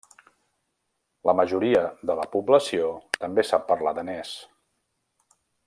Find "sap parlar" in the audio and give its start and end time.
3.51-3.95